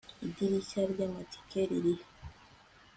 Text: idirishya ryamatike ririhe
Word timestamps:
idirishya 0.25 0.81
ryamatike 0.91 1.59
ririhe 1.69 2.05